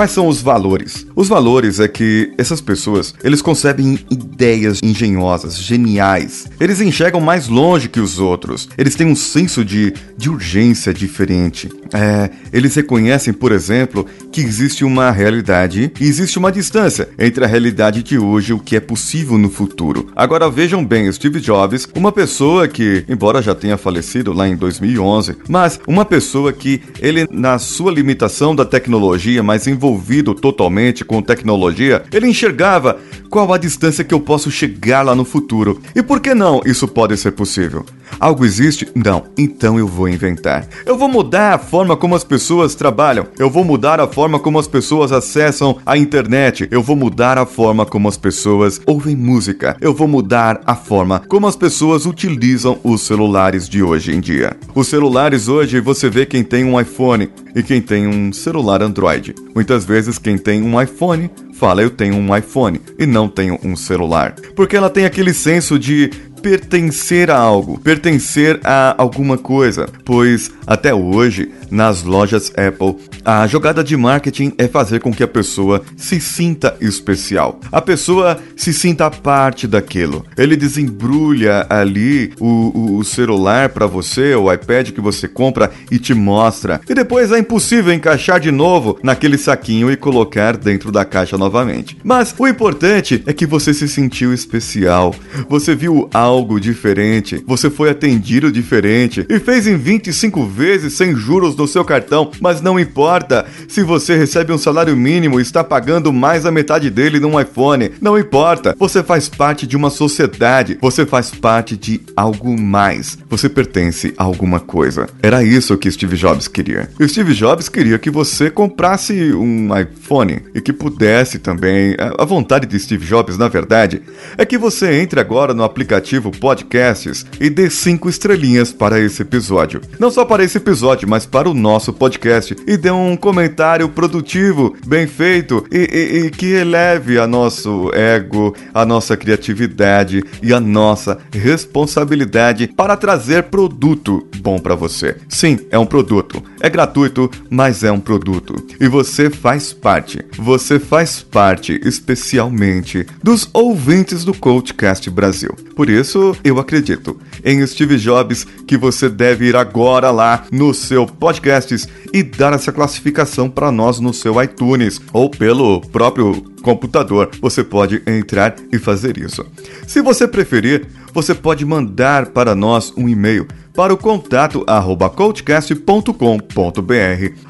Quais 0.00 0.12
são 0.12 0.28
os 0.28 0.40
valores? 0.40 1.06
Os 1.14 1.28
valores 1.28 1.78
é 1.78 1.86
que 1.86 2.32
essas 2.38 2.62
pessoas, 2.62 3.14
eles 3.22 3.42
concebem 3.42 3.98
ideias 4.10 4.80
engenhosas, 4.82 5.58
geniais. 5.58 6.48
Eles 6.58 6.80
enxergam 6.80 7.20
mais 7.20 7.48
longe 7.48 7.86
que 7.86 8.00
os 8.00 8.18
outros. 8.18 8.66
Eles 8.78 8.94
têm 8.94 9.06
um 9.06 9.14
senso 9.14 9.62
de, 9.62 9.92
de 10.16 10.30
urgência 10.30 10.94
diferente. 10.94 11.68
É, 11.92 12.30
eles 12.50 12.74
reconhecem, 12.74 13.34
por 13.34 13.52
exemplo, 13.52 14.06
que 14.32 14.40
existe 14.40 14.84
uma 14.84 15.10
realidade 15.10 15.92
e 16.00 16.04
existe 16.04 16.38
uma 16.38 16.50
distância 16.50 17.08
entre 17.18 17.44
a 17.44 17.48
realidade 17.48 18.02
de 18.02 18.18
hoje 18.18 18.52
e 18.52 18.54
o 18.54 18.58
que 18.58 18.76
é 18.76 18.80
possível 18.80 19.36
no 19.36 19.50
futuro. 19.50 20.10
Agora 20.16 20.48
vejam 20.48 20.84
bem, 20.84 21.12
Steve 21.12 21.40
Jobs, 21.40 21.86
uma 21.94 22.12
pessoa 22.12 22.66
que, 22.68 23.04
embora 23.08 23.42
já 23.42 23.54
tenha 23.54 23.76
falecido 23.76 24.32
lá 24.32 24.48
em 24.48 24.56
2011, 24.56 25.36
mas 25.48 25.78
uma 25.86 26.04
pessoa 26.04 26.52
que 26.52 26.80
ele 27.00 27.26
na 27.30 27.58
sua 27.58 27.92
limitação 27.92 28.54
da 28.54 28.64
tecnologia, 28.64 29.42
mas 29.42 29.66
envolvido 29.90 30.34
totalmente 30.34 31.04
com 31.04 31.20
tecnologia, 31.20 32.04
ele 32.12 32.28
enxergava 32.28 32.98
qual 33.28 33.52
a 33.52 33.58
distância 33.58 34.04
que 34.04 34.14
eu 34.14 34.20
posso 34.20 34.50
chegar 34.50 35.02
lá 35.02 35.14
no 35.14 35.24
futuro. 35.24 35.80
E 35.94 36.02
por 36.02 36.20
que 36.20 36.32
não 36.34 36.60
isso 36.64 36.86
pode 36.86 37.16
ser 37.16 37.32
possível? 37.32 37.84
Algo 38.18 38.44
existe? 38.44 38.88
Não. 38.94 39.24
Então 39.36 39.78
eu 39.78 39.86
vou 39.86 40.08
inventar. 40.08 40.66
Eu 40.84 40.96
vou 40.96 41.08
mudar 41.08 41.54
a 41.54 41.58
forma 41.58 41.96
como 41.96 42.14
as 42.14 42.24
pessoas 42.24 42.74
trabalham. 42.74 43.26
Eu 43.38 43.50
vou 43.50 43.64
mudar 43.64 44.00
a 44.00 44.06
forma 44.06 44.38
como 44.38 44.58
as 44.58 44.66
pessoas 44.66 45.12
acessam 45.12 45.78
a 45.84 45.96
internet. 45.96 46.68
Eu 46.70 46.82
vou 46.82 46.96
mudar 46.96 47.38
a 47.38 47.46
forma 47.46 47.86
como 47.86 48.08
as 48.08 48.16
pessoas 48.16 48.80
ouvem 48.86 49.16
música. 49.16 49.76
Eu 49.80 49.94
vou 49.94 50.08
mudar 50.08 50.60
a 50.66 50.74
forma 50.74 51.22
como 51.28 51.46
as 51.46 51.56
pessoas 51.56 52.06
utilizam 52.06 52.78
os 52.82 53.02
celulares 53.02 53.68
de 53.68 53.82
hoje 53.82 54.14
em 54.14 54.20
dia. 54.20 54.56
Os 54.74 54.88
celulares 54.88 55.48
hoje 55.48 55.80
você 55.80 56.08
vê 56.08 56.26
quem 56.26 56.42
tem 56.42 56.64
um 56.64 56.80
iPhone 56.80 57.30
e 57.54 57.62
quem 57.62 57.80
tem 57.80 58.06
um 58.06 58.32
celular 58.32 58.82
Android. 58.82 59.34
Muitas 59.54 59.84
vezes 59.84 60.18
quem 60.18 60.38
tem 60.38 60.62
um 60.62 60.80
iPhone 60.80 61.30
fala 61.60 61.82
eu 61.82 61.90
tenho 61.90 62.16
um 62.16 62.34
iPhone 62.34 62.80
e 62.98 63.04
não 63.04 63.28
tenho 63.28 63.58
um 63.62 63.76
celular. 63.76 64.34
Porque 64.56 64.74
ela 64.74 64.88
tem 64.88 65.04
aquele 65.04 65.34
senso 65.34 65.78
de 65.78 66.10
pertencer 66.40 67.30
a 67.30 67.36
algo, 67.36 67.78
pertencer 67.78 68.60
a 68.64 68.94
alguma 68.96 69.36
coisa, 69.36 69.88
pois 70.04 70.50
até 70.66 70.94
hoje 70.94 71.50
nas 71.70 72.02
lojas 72.02 72.52
Apple, 72.56 72.96
a 73.24 73.46
jogada 73.46 73.84
de 73.84 73.96
marketing 73.96 74.52
é 74.58 74.66
fazer 74.66 75.00
com 75.00 75.12
que 75.12 75.22
a 75.22 75.28
pessoa 75.28 75.82
se 75.96 76.20
sinta 76.20 76.76
especial. 76.80 77.60
A 77.70 77.80
pessoa 77.80 78.38
se 78.56 78.72
sinta 78.72 79.10
parte 79.10 79.66
daquilo. 79.66 80.24
Ele 80.36 80.56
desembrulha 80.56 81.66
ali 81.68 82.32
o, 82.40 82.98
o 82.98 83.04
celular 83.04 83.68
para 83.68 83.86
você, 83.86 84.34
o 84.34 84.52
iPad 84.52 84.90
que 84.90 85.00
você 85.00 85.28
compra 85.28 85.70
e 85.90 85.98
te 85.98 86.14
mostra. 86.14 86.80
E 86.88 86.94
depois 86.94 87.30
é 87.30 87.38
impossível 87.38 87.92
encaixar 87.92 88.40
de 88.40 88.50
novo 88.50 88.98
naquele 89.02 89.38
saquinho 89.38 89.90
e 89.90 89.96
colocar 89.96 90.56
dentro 90.56 90.90
da 90.90 91.04
caixa 91.04 91.38
novamente. 91.38 91.96
Mas 92.02 92.34
o 92.36 92.48
importante 92.48 93.22
é 93.26 93.32
que 93.32 93.46
você 93.46 93.72
se 93.72 93.88
sentiu 93.88 94.32
especial. 94.32 95.14
Você 95.48 95.74
viu 95.74 96.08
algo 96.12 96.29
diferente. 96.60 97.42
Você 97.46 97.70
foi 97.70 97.90
atendido 97.90 98.52
diferente 98.52 99.26
e 99.28 99.38
fez 99.40 99.66
em 99.66 99.76
25 99.76 100.46
vezes 100.46 100.94
sem 100.94 101.14
juros 101.16 101.56
no 101.56 101.66
seu 101.66 101.84
cartão, 101.84 102.30
mas 102.40 102.60
não 102.60 102.78
importa 102.78 103.46
se 103.68 103.82
você 103.82 104.16
recebe 104.16 104.52
um 104.52 104.58
salário 104.58 104.96
mínimo 104.96 105.38
e 105.38 105.42
está 105.42 105.64
pagando 105.64 106.12
mais 106.12 106.44
da 106.44 106.50
metade 106.50 106.90
dele 106.90 107.18
num 107.18 107.40
iPhone. 107.40 107.90
Não 108.00 108.18
importa, 108.18 108.76
você 108.78 109.02
faz 109.02 109.28
parte 109.28 109.66
de 109.66 109.76
uma 109.76 109.90
sociedade, 109.90 110.78
você 110.80 111.04
faz 111.06 111.30
parte 111.30 111.76
de 111.76 112.00
algo 112.16 112.60
mais. 112.60 113.18
Você 113.28 113.48
pertence 113.48 114.14
a 114.16 114.24
alguma 114.24 114.60
coisa. 114.60 115.08
Era 115.22 115.42
isso 115.42 115.76
que 115.76 115.90
Steve 115.90 116.16
Jobs 116.16 116.46
queria. 116.46 116.88
Steve 117.02 117.34
Jobs 117.34 117.68
queria 117.68 117.98
que 117.98 118.10
você 118.10 118.50
comprasse 118.50 119.32
um 119.34 119.68
iPhone 119.78 120.42
e 120.54 120.60
que 120.60 120.72
pudesse 120.72 121.38
também. 121.38 121.96
A 122.18 122.24
vontade 122.24 122.66
de 122.66 122.78
Steve 122.78 123.06
Jobs, 123.06 123.38
na 123.38 123.48
verdade, 123.48 124.02
é 124.36 124.44
que 124.44 124.58
você 124.58 125.00
entre 125.00 125.18
agora 125.20 125.54
no 125.54 125.64
aplicativo 125.64 126.19
aplicativo 126.20 126.30
Podcasts 126.30 127.26
e 127.40 127.48
dê 127.48 127.70
cinco 127.70 128.08
estrelinhas 128.08 128.72
para 128.72 129.00
esse 129.00 129.22
episódio. 129.22 129.80
Não 129.98 130.10
só 130.10 130.24
para 130.24 130.44
esse 130.44 130.58
episódio, 130.58 131.08
mas 131.08 131.24
para 131.24 131.48
o 131.48 131.54
nosso 131.54 131.92
podcast. 131.92 132.54
E 132.66 132.76
dê 132.76 132.90
um 132.90 133.16
comentário 133.16 133.88
produtivo, 133.88 134.76
bem 134.86 135.06
feito 135.06 135.64
e, 135.70 135.78
e, 135.78 136.26
e 136.26 136.30
que 136.30 136.46
eleve 136.46 137.18
a 137.18 137.26
nosso 137.26 137.90
ego, 137.94 138.54
a 138.74 138.84
nossa 138.84 139.16
criatividade 139.16 140.22
e 140.42 140.52
a 140.52 140.60
nossa 140.60 141.18
responsabilidade 141.32 142.68
para 142.68 142.96
trazer 142.96 143.44
produto 143.44 144.26
bom 144.40 144.58
para 144.58 144.74
você. 144.74 145.16
Sim, 145.28 145.58
é 145.70 145.78
um 145.78 145.86
produto. 145.86 146.42
É 146.60 146.68
gratuito, 146.68 147.30
mas 147.48 147.84
é 147.84 147.92
um 147.92 148.00
produto. 148.00 148.54
E 148.80 148.88
você 148.88 149.30
faz 149.30 149.72
parte. 149.72 150.18
Você 150.36 150.78
faz 150.78 151.22
parte 151.22 151.78
especialmente 151.84 153.06
dos 153.22 153.48
ouvintes 153.52 154.24
do 154.24 154.34
Coachcast 154.34 155.08
Brasil. 155.10 155.54
Por 155.80 155.88
isso, 155.88 156.36
eu 156.44 156.58
acredito 156.58 157.18
em 157.42 157.66
Steve 157.66 157.96
Jobs 157.96 158.46
que 158.66 158.76
você 158.76 159.08
deve 159.08 159.46
ir 159.46 159.56
agora 159.56 160.10
lá 160.10 160.44
no 160.52 160.74
seu 160.74 161.06
podcasts 161.06 161.88
e 162.12 162.22
dar 162.22 162.52
essa 162.52 162.70
classificação 162.70 163.48
para 163.48 163.72
nós 163.72 163.98
no 163.98 164.12
seu 164.12 164.42
iTunes 164.42 165.00
ou 165.10 165.30
pelo 165.30 165.80
próprio 165.80 166.44
computador. 166.60 167.30
Você 167.40 167.64
pode 167.64 168.02
entrar 168.06 168.56
e 168.70 168.78
fazer 168.78 169.16
isso. 169.16 169.42
Se 169.86 170.02
você 170.02 170.28
preferir, 170.28 170.86
você 171.14 171.34
pode 171.34 171.64
mandar 171.64 172.26
para 172.26 172.54
nós 172.54 172.92
um 172.94 173.08
e-mail 173.08 173.48
para 173.74 173.94
o 173.94 173.96
contato 173.96 174.62
arroba 174.66 175.08
coachcast.com.br 175.08 176.12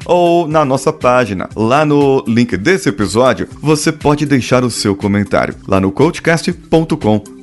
ou 0.05 0.47
na 0.47 0.63
nossa 0.63 0.93
página. 0.93 1.49
Lá 1.53 1.83
no 1.83 2.23
link 2.25 2.55
desse 2.55 2.87
episódio, 2.87 3.49
você 3.61 3.91
pode 3.91 4.25
deixar 4.25 4.63
o 4.63 4.71
seu 4.71 4.95
comentário 4.95 5.53
lá 5.67 5.81
no 5.81 5.91
coachcast.com.br. 5.91 7.40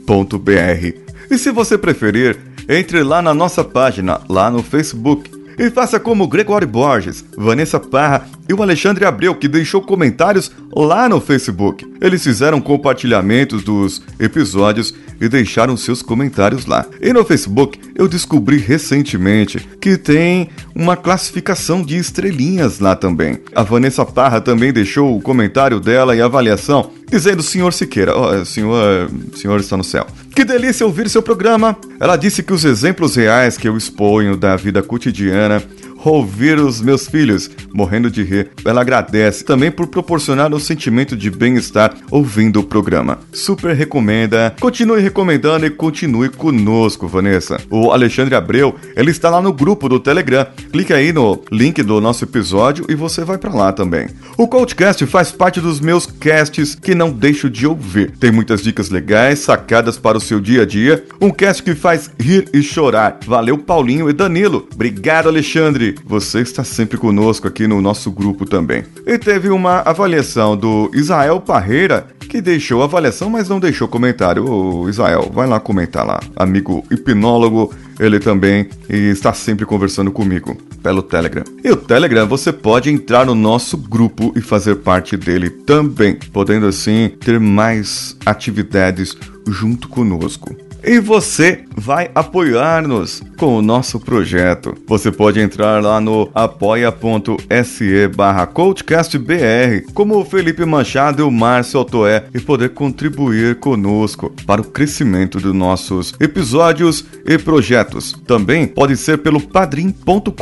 E 1.31 1.37
se 1.37 1.51
você 1.51 1.77
preferir, 1.77 2.39
entre 2.67 3.03
lá 3.03 3.21
na 3.21 3.35
nossa 3.35 3.63
página, 3.63 4.21
lá 4.27 4.51
no 4.51 4.63
Facebook 4.63 5.31
e 5.59 5.71
faça 5.71 6.01
como 6.01 6.27
Gregório 6.27 6.67
Borges, 6.67 7.25
Vanessa 7.37 7.79
Parra 7.81 8.27
e 8.49 8.55
o 8.55 8.63
Alexandre 8.63 9.05
Abreu, 9.05 9.35
que 9.35 9.49
deixou 9.49 9.83
comentários 9.83 10.51
lá 10.75 11.09
no 11.09 11.21
Facebook. 11.21 11.85
Eles 12.01 12.23
fizeram 12.23 12.61
compartilhamentos 12.61 13.65
dos 13.65 14.01
episódios 14.19 14.95
e 15.21 15.29
deixaram 15.29 15.77
seus 15.77 16.01
comentários 16.01 16.65
lá. 16.65 16.87
E 17.03 17.13
no 17.13 17.25
Facebook 17.25 17.79
eu 17.95 18.09
descobri 18.09 18.57
recentemente 18.57 19.59
que 19.81 19.99
tem 19.99 20.49
uma 20.75 20.97
classificação 20.97 21.83
de 21.83 21.99
estrelinhas 21.99 22.79
lá 22.79 22.95
também. 22.95 23.41
A 23.55 23.63
Vanessa 23.63 24.07
Parra 24.07 24.41
também 24.41 24.73
deixou 24.73 25.17
o 25.17 25.21
comentário 25.21 25.81
dela 25.81 26.17
e 26.17 26.23
avaliação 26.23 26.93
dizendo 27.11 27.43
Senhor 27.43 27.73
Siqueira, 27.73 28.17
oh, 28.17 28.45
senhor, 28.45 29.11
senhor 29.35 29.61
está 29.61 29.77
no 29.77 29.85
céu. 29.85 30.07
Que 30.35 30.45
delícia 30.45 30.87
ouvir 30.87 31.09
seu 31.09 31.23
programa. 31.23 31.77
Ela 31.99 32.17
disse 32.17 32.43
que 32.43 32.53
os 32.53 32.65
exemplos 32.65 33.17
reais 33.17 33.57
que 33.57 33.69
eu 33.69 33.77
exponho 33.77 34.37
da 34.37 34.57
vida 34.57 34.83
cotidiana 34.83 35.63
ouvir 36.09 36.59
os 36.59 36.81
meus 36.81 37.07
filhos 37.07 37.51
morrendo 37.73 38.11
de 38.11 38.23
rir. 38.23 38.51
Ela 38.65 38.81
agradece 38.81 39.45
também 39.45 39.71
por 39.71 39.87
proporcionar 39.87 40.53
um 40.53 40.59
sentimento 40.59 41.17
de 41.17 41.31
bem-estar 41.31 41.95
ouvindo 42.11 42.61
o 42.61 42.65
programa. 42.65 43.19
Super 43.33 43.75
recomenda, 43.75 44.55
continue 44.61 45.01
recomendando 45.01 45.67
e 45.67 45.71
continue 45.71 46.29
conosco, 46.29 47.07
Vanessa. 47.07 47.61
O 47.71 47.93
Alexandre 47.93 48.35
Abreu, 48.35 48.75
ele 48.97 49.11
está 49.11 49.31
lá 49.31 49.41
no 49.41 49.53
grupo 49.53 49.89
do 49.89 50.01
Telegram. 50.01 50.47
Clique 50.73 50.93
aí 50.93 51.13
no 51.13 51.43
link 51.51 51.83
do 51.83 52.01
nosso 52.01 52.25
episódio 52.25 52.85
e 52.89 52.95
você 52.95 53.25
vai 53.25 53.39
para 53.39 53.55
lá 53.55 53.73
também. 53.73 54.09
O 54.37 54.49
Coachcast 54.49 55.05
faz 55.07 55.31
parte 55.31 55.61
dos 55.61 55.81
meus 55.81 56.07
casts 56.07 56.75
que 56.75 56.95
não 56.95 57.11
deixo 57.11 57.49
de 57.51 57.67
ouvir. 57.67 58.13
Tem 58.19 58.31
muitas 58.31 58.63
dicas 58.63 58.91
legais, 58.91 59.41
sacadas 59.41 59.99
para 59.99 60.19
o 60.19 60.21
seu 60.21 60.41
dia 60.41 60.63
a 60.63 60.67
dia. 60.67 61.05
Um 61.21 61.31
cast 61.31 61.63
que 61.63 61.75
faz 61.75 62.11
rir 62.19 62.49
e 62.53 62.63
chorar. 62.63 63.19
Valeu, 63.27 63.59
Paulinho 63.59 64.09
e 64.09 64.13
Danilo. 64.13 64.69
Obrigado, 64.73 65.29
Alexandre 65.29 65.97
você 66.05 66.41
está 66.41 66.65
sempre 66.65 66.97
conosco 66.97 67.47
aqui 67.47 67.67
no 67.67 67.81
nosso 67.81 68.11
grupo 68.11 68.45
também. 68.45 68.85
E 69.07 69.19
teve 69.19 69.49
uma 69.49 69.81
avaliação 69.81 70.57
do 70.57 70.91
Israel 70.95 71.41
Parreira, 71.41 72.07
que 72.21 72.41
deixou 72.41 72.83
avaliação, 72.83 73.31
mas 73.31 73.49
não 73.49 73.59
deixou 73.59 73.89
comentário. 73.89 74.49
Ô, 74.49 74.89
Israel, 74.89 75.31
vai 75.33 75.47
lá 75.47 75.59
comentar 75.59 76.07
lá. 76.07 76.21
Amigo 76.37 76.85
hipnólogo, 76.91 77.73
ele 77.99 78.21
também 78.21 78.69
está 78.89 79.33
sempre 79.33 79.65
conversando 79.65 80.11
comigo 80.11 80.57
pelo 80.83 81.03
Telegram. 81.03 81.45
E 81.65 81.71
o 81.71 81.77
Telegram 81.77 82.27
você 82.27 82.53
pode 82.53 82.91
entrar 82.91 83.27
no 83.27 83.35
nosso 83.35 83.77
grupo 83.77 84.33
e 84.37 84.41
fazer 84.41 84.77
parte 84.77 85.17
dele 85.17 85.51
também, 85.51 86.17
podendo 86.33 86.67
assim 86.67 87.11
ter 87.21 87.41
mais 87.41 88.17
atividades 88.27 89.17
junto 89.47 89.89
conosco 89.89 90.68
e 90.83 90.99
você 91.01 91.65
vai 91.77 92.11
apoiar-nos 92.15 93.23
com 93.37 93.57
o 93.57 93.63
nosso 93.63 94.01
projeto. 94.01 94.75
Você 94.87 95.13
pode 95.13 95.41
entrar 95.41 95.83
lá 95.83 96.01
no 96.01 96.29
apoia.se 96.35 98.09
barra 98.09 98.47
coachcastbr, 98.47 99.85
como 99.95 100.19
o 100.19 100.25
Felipe 100.25 100.65
Machado 100.65 101.23
e 101.23 101.25
o 101.25 101.31
Márcio 101.31 101.79
Altoé, 101.79 102.25
e 102.35 102.41
poder 102.41 102.71
contribuir 102.71 103.57
conosco 103.57 104.33
para 104.47 104.61
o 104.61 104.65
crescimento 104.65 105.39
dos 105.39 105.55
nossos 105.55 106.15
episódios 106.19 107.05
e 107.27 107.39
projetos. 107.39 108.13
Também 108.27 108.67
pode 108.67 108.97
ser 108.97 109.19
pelo 109.19 109.41
padrim.com.br 109.41 110.33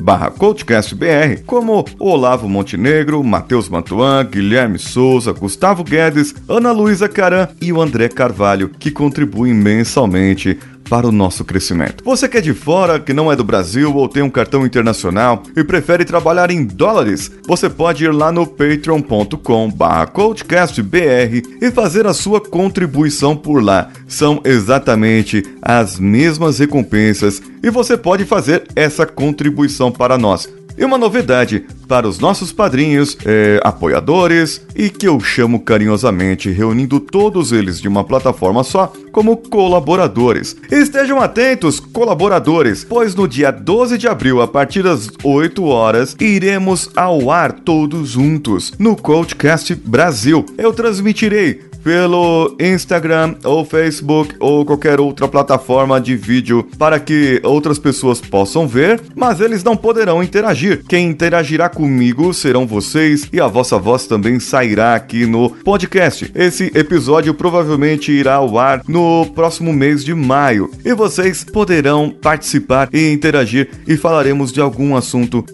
barra 0.00 0.30
coachcastbr, 0.30 1.42
como 1.46 1.84
Olavo 1.98 2.48
Montenegro, 2.48 3.22
Matheus 3.22 3.68
Mantuan, 3.68 4.24
Guilherme 4.24 4.78
Souza, 4.78 5.32
Gustavo 5.32 5.84
Guedes, 5.84 6.34
Ana 6.48 6.72
Luísa 6.72 7.08
Caran 7.08 7.48
e 7.60 7.72
o 7.72 7.80
André 7.80 8.08
Carvalho, 8.08 8.70
que 8.78 8.90
contribuem 8.90 9.15
contribuem 9.16 9.54
mensalmente 9.54 10.58
para 10.90 11.08
o 11.08 11.12
nosso 11.12 11.44
crescimento. 11.44 12.04
Você 12.04 12.28
que 12.28 12.36
é 12.36 12.40
de 12.40 12.52
fora, 12.52 13.00
que 13.00 13.14
não 13.14 13.32
é 13.32 13.36
do 13.36 13.42
Brasil 13.42 13.96
ou 13.96 14.08
tem 14.08 14.22
um 14.22 14.30
cartão 14.30 14.64
internacional 14.64 15.42
e 15.56 15.64
prefere 15.64 16.04
trabalhar 16.04 16.48
em 16.50 16.64
dólares, 16.64 17.32
você 17.46 17.70
pode 17.70 18.04
ir 18.04 18.12
lá 18.12 18.30
no 18.30 18.46
patreon.com/coachcastbr 18.46 21.42
e 21.60 21.72
fazer 21.72 22.06
a 22.06 22.12
sua 22.12 22.40
contribuição 22.40 23.34
por 23.34 23.60
lá. 23.62 23.90
São 24.06 24.40
exatamente 24.44 25.42
as 25.62 25.98
mesmas 25.98 26.58
recompensas 26.58 27.40
e 27.62 27.70
você 27.70 27.96
pode 27.96 28.26
fazer 28.26 28.64
essa 28.76 29.06
contribuição 29.06 29.90
para 29.90 30.18
nós. 30.18 30.46
E 30.78 30.84
uma 30.84 30.98
novidade 30.98 31.64
para 31.88 32.06
os 32.06 32.18
nossos 32.18 32.52
padrinhos, 32.52 33.16
é, 33.24 33.60
apoiadores 33.64 34.60
e 34.74 34.90
que 34.90 35.08
eu 35.08 35.18
chamo 35.20 35.60
carinhosamente, 35.60 36.50
reunindo 36.50 37.00
todos 37.00 37.52
eles 37.52 37.80
de 37.80 37.88
uma 37.88 38.04
plataforma 38.04 38.62
só, 38.62 38.92
como 39.10 39.36
colaboradores. 39.36 40.56
Estejam 40.70 41.20
atentos, 41.20 41.80
colaboradores, 41.80 42.84
pois 42.84 43.14
no 43.14 43.26
dia 43.26 43.50
12 43.50 43.96
de 43.96 44.06
abril, 44.06 44.42
a 44.42 44.48
partir 44.48 44.82
das 44.82 45.08
8 45.22 45.64
horas, 45.64 46.14
iremos 46.20 46.90
ao 46.94 47.30
ar 47.30 47.52
todos 47.52 48.10
juntos 48.10 48.74
no 48.78 48.96
Coachcast 48.96 49.74
Brasil. 49.74 50.44
Eu 50.58 50.72
transmitirei 50.72 51.62
pelo 51.86 52.56
Instagram 52.58 53.36
ou 53.44 53.64
Facebook 53.64 54.34
ou 54.40 54.66
qualquer 54.66 54.98
outra 54.98 55.28
plataforma 55.28 56.00
de 56.00 56.16
vídeo 56.16 56.68
para 56.76 56.98
que 56.98 57.40
outras 57.44 57.78
pessoas 57.78 58.20
possam 58.20 58.66
ver, 58.66 59.00
mas 59.14 59.40
eles 59.40 59.62
não 59.62 59.76
poderão 59.76 60.20
interagir. 60.20 60.82
Quem 60.88 61.08
interagirá 61.08 61.68
comigo 61.68 62.34
serão 62.34 62.66
vocês 62.66 63.28
e 63.32 63.40
a 63.40 63.46
vossa 63.46 63.78
voz 63.78 64.04
também 64.04 64.40
sairá 64.40 64.96
aqui 64.96 65.26
no 65.26 65.48
podcast. 65.48 66.28
Esse 66.34 66.72
episódio 66.74 67.32
provavelmente 67.32 68.10
irá 68.10 68.34
ao 68.34 68.58
ar 68.58 68.82
no 68.88 69.24
próximo 69.26 69.72
mês 69.72 70.04
de 70.04 70.12
maio 70.12 70.68
e 70.84 70.92
vocês 70.92 71.44
poderão 71.44 72.10
participar 72.10 72.88
e 72.92 73.12
interagir 73.12 73.70
e 73.86 73.96
falaremos 73.96 74.50
de 74.50 74.60
algum 74.60 74.96
assunto 74.96 75.44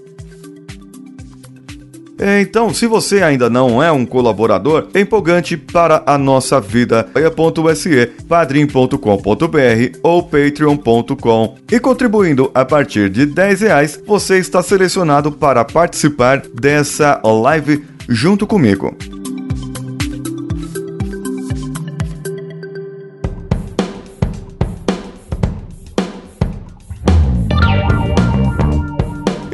então, 2.40 2.72
se 2.72 2.86
você 2.86 3.22
ainda 3.22 3.50
não 3.50 3.82
é 3.82 3.90
um 3.90 4.06
colaborador, 4.06 4.88
é 4.94 5.00
empolgante 5.00 5.56
para 5.56 6.02
a 6.06 6.16
nossa 6.16 6.60
vida. 6.60 7.08
apoia.se, 7.26 8.06
padrim.com.br 8.28 9.98
ou 10.02 10.22
patreon.com. 10.22 11.56
E 11.70 11.80
contribuindo 11.80 12.50
a 12.54 12.64
partir 12.64 13.10
de 13.10 13.26
10 13.26 13.60
reais, 13.62 14.00
você 14.06 14.38
está 14.38 14.62
selecionado 14.62 15.32
para 15.32 15.64
participar 15.64 16.42
dessa 16.54 17.20
live 17.24 17.84
junto 18.08 18.46
comigo. 18.46 18.96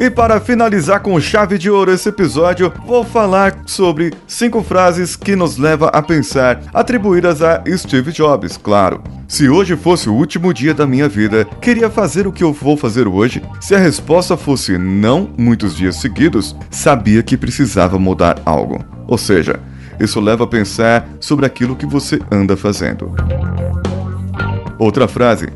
E 0.09 0.11
para 0.11 0.39
finalizar 0.39 1.01
com 1.01 1.19
chave 1.19 1.55
de 1.59 1.69
ouro 1.69 1.91
esse 1.91 2.09
episódio, 2.09 2.73
vou 2.83 3.03
falar 3.03 3.59
sobre 3.67 4.11
cinco 4.25 4.63
frases 4.63 5.15
que 5.15 5.35
nos 5.35 5.59
leva 5.59 5.89
a 5.89 6.01
pensar, 6.01 6.63
atribuídas 6.73 7.43
a 7.43 7.61
Steve 7.77 8.11
Jobs, 8.11 8.57
claro. 8.57 9.03
Se 9.27 9.47
hoje 9.47 9.75
fosse 9.75 10.09
o 10.09 10.15
último 10.15 10.51
dia 10.51 10.73
da 10.73 10.87
minha 10.87 11.07
vida, 11.07 11.45
queria 11.61 11.91
fazer 11.91 12.25
o 12.25 12.31
que 12.31 12.43
eu 12.43 12.51
vou 12.51 12.75
fazer 12.75 13.07
hoje? 13.07 13.43
Se 13.61 13.75
a 13.75 13.77
resposta 13.77 14.35
fosse 14.35 14.79
não 14.79 15.29
muitos 15.37 15.77
dias 15.77 15.97
seguidos, 15.97 16.55
sabia 16.71 17.21
que 17.21 17.37
precisava 17.37 17.99
mudar 17.99 18.41
algo. 18.47 18.83
Ou 19.05 19.17
seja, 19.17 19.59
isso 19.99 20.19
leva 20.19 20.45
a 20.45 20.47
pensar 20.47 21.07
sobre 21.19 21.45
aquilo 21.45 21.75
que 21.75 21.85
você 21.85 22.19
anda 22.31 22.57
fazendo. 22.57 23.13
Outra 24.79 25.07
frase: 25.07 25.49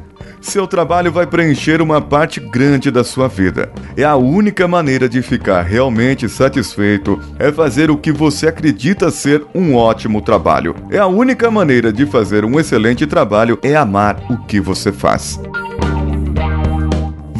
seu 0.43 0.67
trabalho 0.67 1.11
vai 1.11 1.25
preencher 1.25 1.81
uma 1.81 2.01
parte 2.01 2.39
grande 2.39 2.91
da 2.91 3.03
sua 3.03 3.27
vida. 3.27 3.71
É 3.95 4.03
a 4.03 4.15
única 4.15 4.67
maneira 4.67 5.07
de 5.07 5.21
ficar 5.21 5.61
realmente 5.61 6.27
satisfeito 6.27 7.19
é 7.39 7.51
fazer 7.51 7.89
o 7.89 7.97
que 7.97 8.11
você 8.11 8.47
acredita 8.47 9.09
ser 9.09 9.43
um 9.55 9.75
ótimo 9.75 10.21
trabalho. 10.21 10.75
É 10.91 10.97
a 10.97 11.07
única 11.07 11.49
maneira 11.49 11.91
de 11.91 12.05
fazer 12.05 12.45
um 12.45 12.59
excelente 12.59 13.07
trabalho 13.07 13.57
é 13.63 13.75
amar 13.75 14.19
o 14.29 14.37
que 14.45 14.59
você 14.59 14.91
faz. 14.91 15.39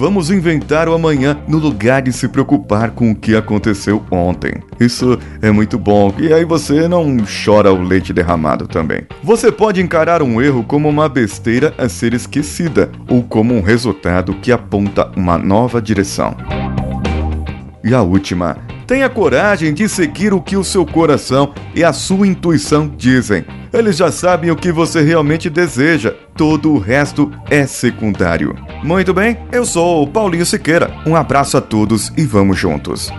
Vamos 0.04 0.30
inventar 0.30 0.90
o 0.90 0.94
amanhã 0.94 1.38
no 1.48 1.58
lugar 1.58 2.02
de 2.02 2.12
se 2.12 2.28
preocupar 2.28 2.92
com 2.92 3.10
o 3.10 3.16
que 3.16 3.38
aconteceu 3.38 4.04
ontem. 4.12 4.56
Isso 4.78 5.18
é 5.42 5.50
muito 5.50 5.80
bom 5.80 6.14
e 6.20 6.34
aí 6.34 6.44
você 6.44 6.90
não 6.90 7.16
chora 7.46 7.72
o 7.72 7.82
leite 7.82 8.12
derramado 8.12 8.68
também. 8.68 9.04
Você 9.24 9.50
pode 9.50 9.82
encarar 9.82 10.22
um 10.22 10.42
erro 10.42 10.62
como 10.66 10.90
uma 10.90 11.08
besteira 11.08 11.74
a 11.78 11.88
ser 11.88 12.14
esquecida 12.14 12.92
ou 13.08 13.24
como 13.24 13.54
um 13.54 13.62
resultado 13.62 14.34
que 14.42 14.52
aponta 14.52 15.10
uma 15.16 15.38
nova 15.38 15.82
direção. 15.82 16.36
E 17.82 17.94
a 17.94 18.02
última, 18.02 18.58
tenha 18.86 19.10
coragem 19.10 19.74
de 19.74 19.88
seguir 19.90 20.34
o 20.34 20.42
que 20.42 20.56
o 20.56 20.64
seu 20.64 20.86
coração 20.86 21.54
e 21.76 21.84
a 21.84 21.94
sua 21.94 22.28
intuição 22.28 22.88
dizem. 22.88 23.46
Eles 23.72 23.98
já 23.98 24.12
sabem 24.12 24.52
o 24.52 24.56
que 24.56 24.72
você 24.72 25.02
realmente 25.02 25.50
deseja, 25.50 26.14
todo 26.36 26.72
o 26.72 26.78
resto 26.78 27.32
é 27.50 27.66
secundário. 27.66 28.56
Muito 28.84 29.14
bem, 29.14 29.38
eu 29.52 29.66
sou 29.66 30.08
Paulinho 30.08 30.46
Siqueira. 30.46 30.92
Um 31.06 31.16
abraço 31.16 31.58
a 31.58 31.62
todos 31.62 32.12
e 32.16 32.24
vamos 32.24 32.58
juntos. 32.58 33.12